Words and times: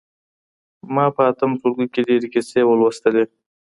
ما 0.93 1.05
په 1.15 1.21
اتم 1.31 1.51
ټولګي 1.61 1.87
کي 1.93 2.01
ډېرې 2.07 2.27
کيسې 2.33 2.61
ولوستلې. 2.65 3.23